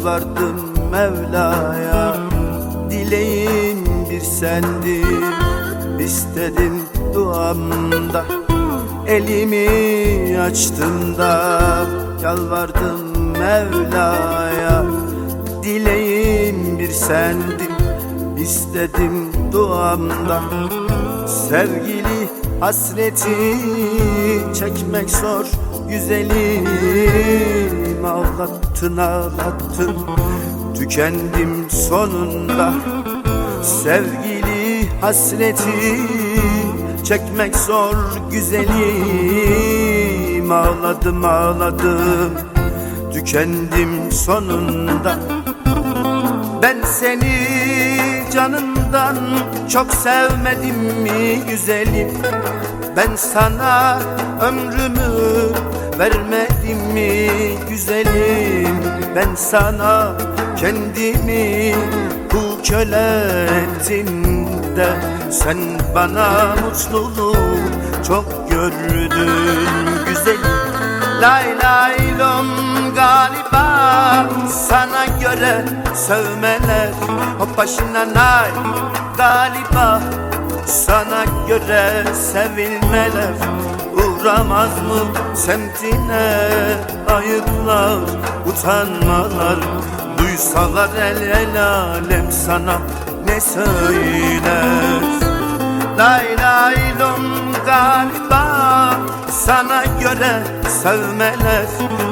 Yalvardım 0.00 0.90
Mevla'ya. 0.90 2.16
Dileğim 2.90 3.84
bir 4.10 4.20
sendin 4.20 5.24
İstedim 5.98 6.82
duamda. 7.14 8.24
Elimi 9.06 10.38
açtığımda 10.38 11.60
Yalvardım 12.22 13.30
Mevla'ya. 13.38 14.84
Dileğim 15.62 16.78
bir 16.78 16.90
sendin 16.90 17.72
İstedim 18.38 19.32
duamda. 19.52 20.42
Sevgili 21.26 22.28
hasreti 22.60 23.56
çekmek 24.58 25.10
zor 25.10 25.46
güzelim 25.90 26.66
Ağlattın 28.04 28.96
ağlattın. 28.96 29.96
Tükendim 30.74 31.70
sonunda 31.70 32.72
Sevgili 33.62 34.88
hasreti. 35.00 36.00
Çekmek 37.04 37.56
zor 37.56 37.96
güzelim 38.32 39.72
Ağladım 40.52 41.24
ağladım. 41.24 42.32
Tükendim 43.12 44.12
sonunda. 44.12 45.18
Ben 46.62 46.76
seni 46.84 47.60
canından 48.32 49.16
çok 49.68 49.94
sevmedim 49.94 50.76
mi 51.02 51.40
güzelim? 51.50 52.08
Ben 52.96 53.16
sana 53.16 54.00
ömrümü 54.40 55.00
vermedim 56.00 56.78
mi 56.92 57.30
güzelim? 57.68 58.76
Ben 59.16 59.34
sana 59.34 60.12
kendimi 60.60 61.74
kul 62.30 62.64
köle 62.64 63.36
ettim 63.46 64.46
de 64.76 64.88
Sen 65.30 65.58
bana 65.94 66.56
mutluluğu 66.64 67.36
çok 68.06 68.50
gördün 68.50 69.30
güzelim. 70.08 70.40
Lay 71.20 71.44
lay 71.62 72.18
lom 72.18 72.48
galiba 72.94 74.26
sana 74.68 75.06
göre 75.20 75.64
sevmeler 75.94 76.90
Hop 77.38 77.56
başına 77.56 78.14
nay. 78.14 78.50
Galiba 79.16 80.00
sana 80.66 81.24
göre 81.48 82.04
sevilmeler 82.14 83.34
Uğramaz 84.20 84.70
mı 84.70 85.36
semtine 85.36 86.38
ayıplar 87.08 87.98
utanmalar? 88.46 89.58
Duysalar 90.18 90.88
el 90.96 91.22
el 91.22 91.64
alem 91.64 92.32
sana 92.32 92.78
ne 93.26 93.40
söyler? 93.40 95.02
Lay 95.98 96.36
lay 96.38 96.76
lom 97.00 97.52
galiba 97.66 98.96
sana 99.30 99.84
göre 99.84 100.42
sevmeler. 100.82 101.66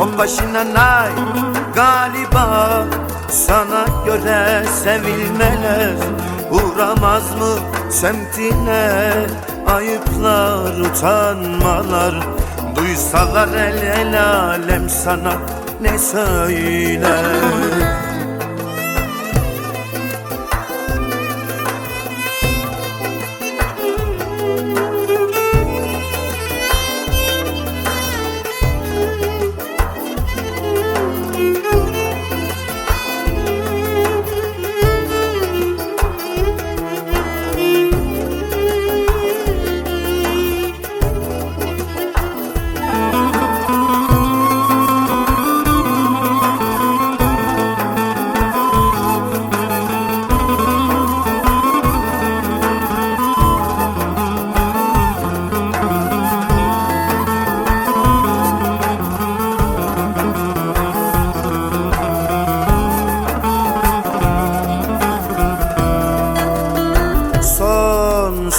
O 0.00 0.18
başına 0.18 0.74
nay 0.74 1.10
galiba 1.74 2.84
sana 3.30 3.84
göre 4.06 4.64
sevilmeler. 4.84 5.94
Uğramaz 6.50 7.30
mı 7.30 7.58
semtine 7.90 9.12
ayıplar 9.74 10.80
utanmalar. 10.80 12.14
Duysalar 12.76 13.48
el 13.48 13.82
el 13.82 14.24
alem 14.24 14.88
sana 14.88 15.34
ne 15.80 15.98
söyler 15.98 18.01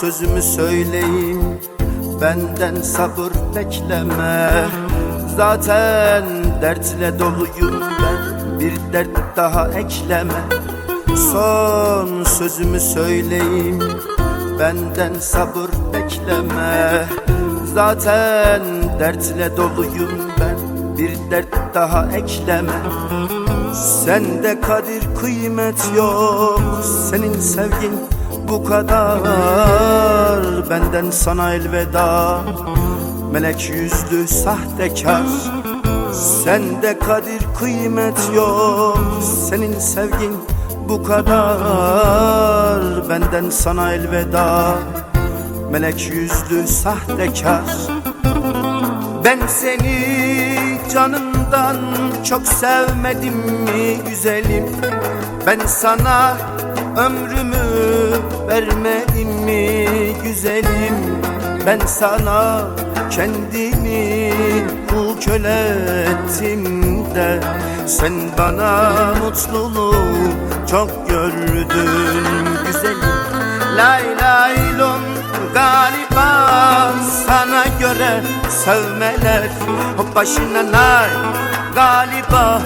sözümü 0.00 0.42
söyleyeyim 0.42 1.42
Benden 2.20 2.82
sabır 2.82 3.32
bekleme. 3.56 4.50
Zaten 5.36 6.24
dertle 6.62 7.18
doluyum 7.18 7.80
ben. 7.80 8.60
Bir 8.60 8.92
dert 8.92 9.36
daha 9.36 9.68
ekleme. 9.68 10.42
Son 11.32 12.24
sözümü 12.24 12.80
söyleyeyim 12.80 13.82
Benden 14.58 15.14
sabır 15.20 15.70
bekleme. 15.92 17.04
Zaten 17.74 18.62
dertle 18.98 19.56
doluyum 19.56 20.10
ben. 20.40 20.56
Bir 20.98 21.30
dert 21.30 21.74
daha 21.74 22.06
ekleme. 22.12 22.80
Sende 24.04 24.60
kadir 24.60 25.02
kıymet 25.20 25.90
yok. 25.96 26.60
Senin 27.10 27.40
sevgin 27.40 27.92
bu 28.48 28.64
kadar. 28.64 29.20
Benden 30.70 31.10
sana 31.10 31.54
elveda. 31.54 32.40
Melek 33.32 33.70
yüzlü 33.70 34.28
sahtekar. 34.28 35.22
Sende 36.44 36.98
kadir 36.98 37.42
kıymet 37.58 38.30
yok. 38.34 38.98
Senin 39.48 39.78
sevgin 39.78 40.36
bu 40.88 41.04
kadar. 41.04 43.08
Benden 43.08 43.50
sana 43.50 43.92
elveda. 43.92 44.74
Melek 45.70 46.10
yüzlü 46.14 46.66
sahtekar. 46.66 47.62
Ben 49.24 49.38
seni 49.46 49.98
canımdan 50.94 51.76
çok 52.24 52.46
sevmedim 52.46 53.34
mi 53.36 53.96
güzelim? 54.10 54.66
Ben 55.46 55.58
sana 55.66 56.36
ömrümü 56.98 57.66
vermedim 58.48 59.28
mi 59.28 59.86
güzelim? 60.24 60.94
Ben 61.66 61.78
sana 61.86 62.60
kendimi 63.10 64.32
kul 64.90 65.20
köle 65.20 65.76
ettim 66.02 67.04
de 67.14 67.40
Sen 67.86 68.12
bana 68.38 68.92
mutluluğu 69.24 69.94
çok 70.70 71.08
gördün 71.08 72.44
güzelim. 72.66 73.18
Lay 73.76 74.02
lay 74.22 74.78
lom 74.78 75.02
galiba 75.54 76.48
sana 77.26 77.64
göre 77.80 78.22
sevmeler 78.64 79.48
başına 80.14 80.72
nay 80.72 81.08
galiba 81.74 82.62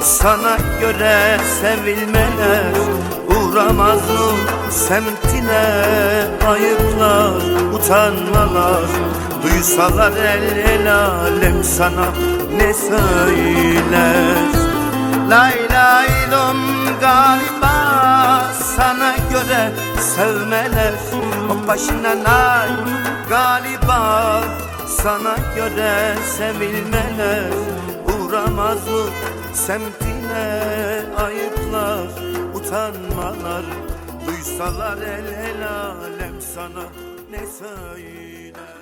sana 0.00 0.56
göre 0.80 1.38
sevilmeler 1.60 2.72
Mı 3.70 3.94
semtine 4.70 5.64
ayıplar? 6.48 7.42
Utanmalar 7.74 8.88
Duysalar 9.42 10.12
el 10.12 10.42
el 10.56 10.94
alem 10.94 11.64
sana 11.64 12.06
ne 12.56 12.74
söyler? 12.74 14.46
Lay 15.30 15.54
lay 15.72 16.08
lom 16.32 16.58
galiba 17.00 18.44
sana 18.76 19.14
göre 19.30 19.72
sevmeler. 20.00 20.94
O 21.50 21.68
başına 21.68 22.24
nay 22.24 22.68
galiba 23.28 24.40
sana 24.86 25.36
göre 25.56 26.14
sevilmeler. 26.38 27.50
Uğramaz 28.06 28.88
mı 28.88 29.04
semtine 29.54 31.02
ayıplar 31.24 32.31
utanmalar 32.72 33.64
Duysalar 34.26 34.98
el 34.98 35.26
el 35.26 35.62
alem 35.62 36.40
sana 36.40 36.86
ne 37.30 37.46
söyler 37.46 38.81